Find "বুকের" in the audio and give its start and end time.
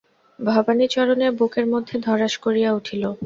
1.39-1.65